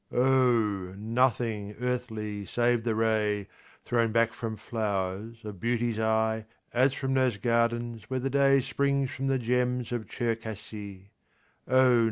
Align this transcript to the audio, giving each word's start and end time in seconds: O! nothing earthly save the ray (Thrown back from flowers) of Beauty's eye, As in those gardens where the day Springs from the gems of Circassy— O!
O! 0.11 0.95
nothing 0.97 1.75
earthly 1.79 2.43
save 2.43 2.83
the 2.83 2.95
ray 2.95 3.47
(Thrown 3.85 4.11
back 4.11 4.33
from 4.33 4.55
flowers) 4.55 5.45
of 5.45 5.59
Beauty's 5.59 5.99
eye, 5.99 6.47
As 6.73 7.03
in 7.03 7.13
those 7.13 7.37
gardens 7.37 8.09
where 8.09 8.19
the 8.19 8.31
day 8.31 8.61
Springs 8.61 9.11
from 9.11 9.27
the 9.27 9.37
gems 9.37 9.91
of 9.91 10.11
Circassy— 10.11 11.11
O! 11.67 11.99